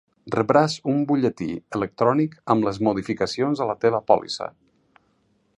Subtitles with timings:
[0.35, 1.49] Rebràs un butlletí
[1.79, 4.53] electrònic amb les modificacions a la teva pòlissa.